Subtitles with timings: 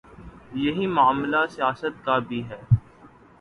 [0.55, 2.59] یہی معاملہ سیاست کا بھی ہے۔